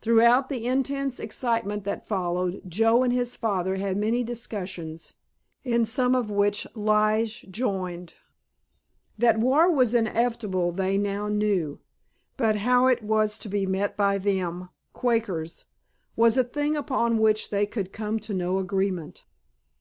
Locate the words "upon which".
16.76-17.50